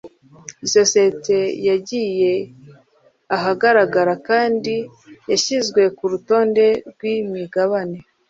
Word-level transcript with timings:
isosiyete 0.65 1.37
yagiye 1.67 2.33
ahagaragara 3.35 4.13
kandi 4.29 4.73
yashyizwe 5.31 5.81
ku 5.97 6.03
rutonde 6.11 6.65
rw'imigabane 6.89 7.97